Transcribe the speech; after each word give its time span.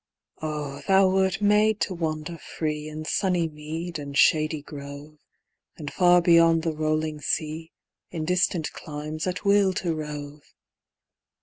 Oh, 0.41 0.81
thou 0.87 1.07
wert 1.11 1.43
made 1.43 1.79
to 1.81 1.93
wander 1.93 2.39
free 2.39 2.87
In 2.87 3.05
sunny 3.05 3.47
mead 3.47 3.99
and 3.99 4.17
shady 4.17 4.63
grove, 4.63 5.19
And 5.77 5.93
far 5.93 6.23
beyond 6.23 6.63
the 6.63 6.73
rolling 6.73 7.21
sea, 7.21 7.71
In 8.09 8.25
distant 8.25 8.71
climes, 8.71 9.27
at 9.27 9.45
will 9.45 9.73
to 9.73 9.93
rove! 9.93 10.41